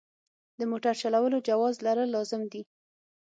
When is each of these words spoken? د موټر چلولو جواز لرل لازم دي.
د 0.59 0.61
موټر 0.71 0.93
چلولو 1.01 1.37
جواز 1.47 1.75
لرل 1.85 2.09
لازم 2.15 2.41
دي. 2.51 2.61